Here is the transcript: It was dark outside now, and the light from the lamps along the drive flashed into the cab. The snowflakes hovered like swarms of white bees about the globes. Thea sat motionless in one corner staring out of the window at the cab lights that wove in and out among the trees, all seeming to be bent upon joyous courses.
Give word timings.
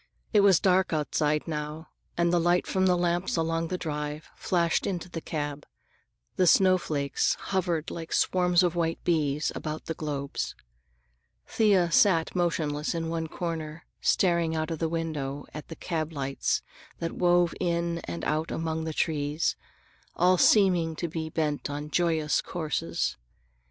It 0.33 0.39
was 0.39 0.59
dark 0.59 0.93
outside 0.93 1.47
now, 1.47 1.89
and 2.17 2.33
the 2.33 2.39
light 2.39 2.65
from 2.65 2.87
the 2.87 2.95
lamps 2.97 3.37
along 3.37 3.67
the 3.67 3.77
drive 3.77 4.31
flashed 4.35 4.87
into 4.87 5.07
the 5.07 5.21
cab. 5.21 5.63
The 6.37 6.47
snowflakes 6.47 7.35
hovered 7.35 7.91
like 7.91 8.11
swarms 8.11 8.63
of 8.63 8.73
white 8.75 8.97
bees 9.03 9.51
about 9.53 9.85
the 9.85 9.93
globes. 9.93 10.55
Thea 11.45 11.91
sat 11.91 12.35
motionless 12.35 12.95
in 12.95 13.09
one 13.09 13.27
corner 13.27 13.85
staring 14.01 14.55
out 14.55 14.71
of 14.71 14.79
the 14.79 14.89
window 14.89 15.45
at 15.53 15.67
the 15.67 15.75
cab 15.75 16.13
lights 16.13 16.63
that 16.97 17.11
wove 17.11 17.53
in 17.59 17.99
and 18.05 18.25
out 18.25 18.49
among 18.49 18.85
the 18.85 18.93
trees, 18.93 19.55
all 20.15 20.39
seeming 20.39 20.95
to 20.95 21.07
be 21.07 21.29
bent 21.29 21.69
upon 21.69 21.91
joyous 21.91 22.41
courses. 22.41 23.17